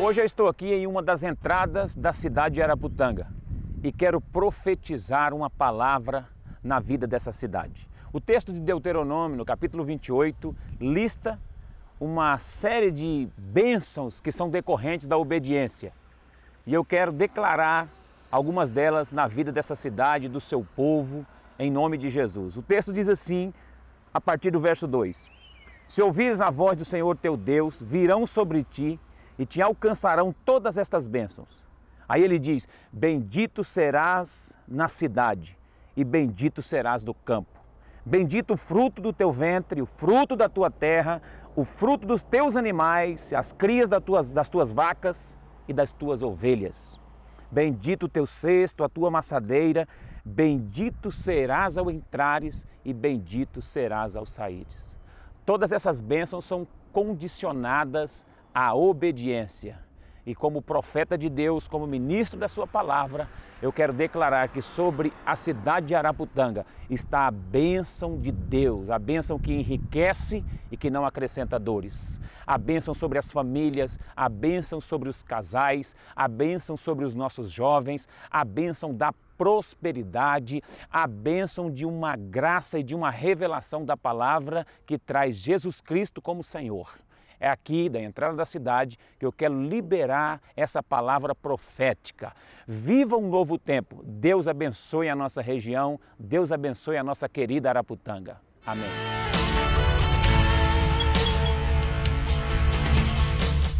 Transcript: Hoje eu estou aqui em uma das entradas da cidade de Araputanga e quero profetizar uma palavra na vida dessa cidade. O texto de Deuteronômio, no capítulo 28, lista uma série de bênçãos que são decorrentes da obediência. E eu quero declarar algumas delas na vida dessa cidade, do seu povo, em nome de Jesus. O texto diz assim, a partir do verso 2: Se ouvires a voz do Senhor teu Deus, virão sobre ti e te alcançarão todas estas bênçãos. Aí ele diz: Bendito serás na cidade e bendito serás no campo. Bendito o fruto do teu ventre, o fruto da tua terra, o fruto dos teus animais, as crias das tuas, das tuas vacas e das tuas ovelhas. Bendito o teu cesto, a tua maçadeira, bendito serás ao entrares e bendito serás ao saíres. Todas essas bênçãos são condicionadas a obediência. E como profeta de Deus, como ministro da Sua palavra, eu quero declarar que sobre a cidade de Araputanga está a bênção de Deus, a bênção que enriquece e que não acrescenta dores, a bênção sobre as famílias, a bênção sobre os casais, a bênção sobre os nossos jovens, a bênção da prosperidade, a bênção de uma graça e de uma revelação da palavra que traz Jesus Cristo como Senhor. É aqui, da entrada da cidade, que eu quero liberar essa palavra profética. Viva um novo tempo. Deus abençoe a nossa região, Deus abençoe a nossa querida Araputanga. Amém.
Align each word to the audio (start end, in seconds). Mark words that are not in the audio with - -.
Hoje 0.00 0.20
eu 0.20 0.24
estou 0.24 0.46
aqui 0.46 0.72
em 0.72 0.86
uma 0.86 1.02
das 1.02 1.24
entradas 1.24 1.92
da 1.92 2.12
cidade 2.12 2.54
de 2.54 2.62
Araputanga 2.62 3.26
e 3.82 3.90
quero 3.90 4.20
profetizar 4.20 5.34
uma 5.34 5.50
palavra 5.50 6.28
na 6.62 6.78
vida 6.78 7.04
dessa 7.04 7.32
cidade. 7.32 7.88
O 8.12 8.20
texto 8.20 8.52
de 8.52 8.60
Deuteronômio, 8.60 9.36
no 9.36 9.44
capítulo 9.44 9.84
28, 9.84 10.54
lista 10.80 11.36
uma 11.98 12.38
série 12.38 12.92
de 12.92 13.28
bênçãos 13.36 14.20
que 14.20 14.30
são 14.30 14.48
decorrentes 14.48 15.08
da 15.08 15.18
obediência. 15.18 15.92
E 16.64 16.72
eu 16.72 16.84
quero 16.84 17.10
declarar 17.10 17.88
algumas 18.30 18.70
delas 18.70 19.10
na 19.10 19.26
vida 19.26 19.50
dessa 19.50 19.74
cidade, 19.74 20.28
do 20.28 20.40
seu 20.40 20.64
povo, 20.76 21.26
em 21.58 21.72
nome 21.72 21.98
de 21.98 22.08
Jesus. 22.08 22.56
O 22.56 22.62
texto 22.62 22.92
diz 22.92 23.08
assim, 23.08 23.52
a 24.14 24.20
partir 24.20 24.52
do 24.52 24.60
verso 24.60 24.86
2: 24.86 25.28
Se 25.88 26.00
ouvires 26.00 26.40
a 26.40 26.50
voz 26.50 26.76
do 26.76 26.84
Senhor 26.84 27.16
teu 27.16 27.36
Deus, 27.36 27.82
virão 27.82 28.24
sobre 28.28 28.62
ti 28.62 29.00
e 29.38 29.46
te 29.46 29.62
alcançarão 29.62 30.34
todas 30.44 30.76
estas 30.76 31.06
bênçãos. 31.06 31.66
Aí 32.08 32.22
ele 32.22 32.38
diz: 32.38 32.66
Bendito 32.92 33.62
serás 33.62 34.58
na 34.66 34.88
cidade 34.88 35.56
e 35.96 36.02
bendito 36.02 36.62
serás 36.62 37.04
no 37.04 37.14
campo. 37.14 37.58
Bendito 38.04 38.54
o 38.54 38.56
fruto 38.56 39.02
do 39.02 39.12
teu 39.12 39.30
ventre, 39.30 39.82
o 39.82 39.86
fruto 39.86 40.34
da 40.34 40.48
tua 40.48 40.70
terra, 40.70 41.20
o 41.54 41.64
fruto 41.64 42.06
dos 42.06 42.22
teus 42.22 42.56
animais, 42.56 43.32
as 43.32 43.52
crias 43.52 43.88
das 43.88 44.02
tuas, 44.02 44.32
das 44.32 44.48
tuas 44.48 44.72
vacas 44.72 45.38
e 45.66 45.72
das 45.72 45.92
tuas 45.92 46.22
ovelhas. 46.22 46.98
Bendito 47.50 48.04
o 48.06 48.08
teu 48.08 48.26
cesto, 48.26 48.84
a 48.84 48.88
tua 48.88 49.10
maçadeira, 49.10 49.86
bendito 50.24 51.10
serás 51.10 51.76
ao 51.76 51.90
entrares 51.90 52.66
e 52.84 52.92
bendito 52.94 53.60
serás 53.60 54.16
ao 54.16 54.24
saíres. 54.24 54.96
Todas 55.44 55.72
essas 55.72 56.00
bênçãos 56.00 56.44
são 56.44 56.66
condicionadas 56.92 58.24
a 58.54 58.74
obediência. 58.74 59.78
E 60.26 60.34
como 60.34 60.60
profeta 60.60 61.16
de 61.16 61.30
Deus, 61.30 61.66
como 61.66 61.86
ministro 61.86 62.38
da 62.38 62.48
Sua 62.48 62.66
palavra, 62.66 63.28
eu 63.62 63.72
quero 63.72 63.92
declarar 63.92 64.48
que 64.48 64.60
sobre 64.60 65.12
a 65.24 65.34
cidade 65.34 65.86
de 65.86 65.94
Araputanga 65.94 66.66
está 66.90 67.26
a 67.26 67.30
bênção 67.30 68.18
de 68.18 68.30
Deus, 68.30 68.90
a 68.90 68.98
bênção 68.98 69.38
que 69.38 69.52
enriquece 69.52 70.44
e 70.70 70.76
que 70.76 70.90
não 70.90 71.06
acrescenta 71.06 71.58
dores, 71.58 72.20
a 72.46 72.58
bênção 72.58 72.92
sobre 72.92 73.18
as 73.18 73.32
famílias, 73.32 73.98
a 74.14 74.28
bênção 74.28 74.80
sobre 74.80 75.08
os 75.08 75.22
casais, 75.22 75.96
a 76.14 76.28
bênção 76.28 76.76
sobre 76.76 77.04
os 77.04 77.14
nossos 77.14 77.50
jovens, 77.50 78.06
a 78.30 78.44
bênção 78.44 78.94
da 78.94 79.12
prosperidade, 79.36 80.62
a 80.90 81.06
bênção 81.06 81.70
de 81.70 81.86
uma 81.86 82.16
graça 82.16 82.78
e 82.78 82.82
de 82.82 82.94
uma 82.94 83.10
revelação 83.10 83.84
da 83.84 83.96
palavra 83.96 84.66
que 84.84 84.98
traz 84.98 85.36
Jesus 85.36 85.80
Cristo 85.80 86.20
como 86.20 86.44
Senhor. 86.44 86.90
É 87.40 87.48
aqui, 87.48 87.88
da 87.88 88.00
entrada 88.00 88.36
da 88.36 88.44
cidade, 88.44 88.98
que 89.18 89.24
eu 89.24 89.32
quero 89.32 89.60
liberar 89.62 90.40
essa 90.56 90.82
palavra 90.82 91.34
profética. 91.34 92.32
Viva 92.66 93.16
um 93.16 93.28
novo 93.28 93.58
tempo. 93.58 94.02
Deus 94.04 94.48
abençoe 94.48 95.08
a 95.08 95.16
nossa 95.16 95.40
região, 95.40 95.98
Deus 96.18 96.52
abençoe 96.52 96.96
a 96.96 97.04
nossa 97.04 97.28
querida 97.28 97.68
Araputanga. 97.68 98.40
Amém. 98.66 99.47